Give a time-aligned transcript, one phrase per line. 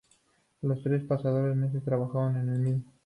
[0.63, 2.91] Los tres pasaron meses trabajando en el mismo.